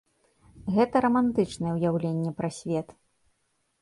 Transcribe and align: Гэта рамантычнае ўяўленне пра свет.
Гэта 0.77 0.95
рамантычнае 1.05 1.71
ўяўленне 1.75 2.31
пра 2.41 2.49
свет. 2.59 2.87